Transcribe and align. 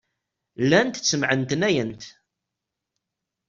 Llant 0.63 0.95
ttemɛetnayent. 1.01 2.03